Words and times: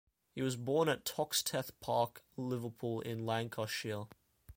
He 0.31 0.41
was 0.41 0.55
born 0.55 0.89
at 0.89 1.05
Toxteth 1.05 1.73
Park, 1.79 2.23
Liverpool 2.35 3.01
in 3.01 3.23
Lancashire. 3.23 4.07